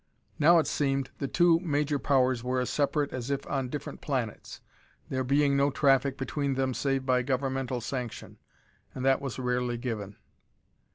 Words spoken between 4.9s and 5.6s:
there being